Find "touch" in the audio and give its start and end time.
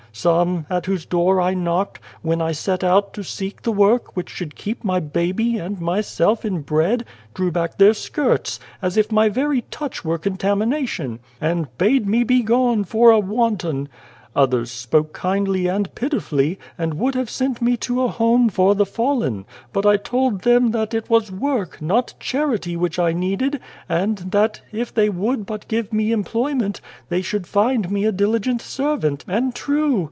9.71-10.03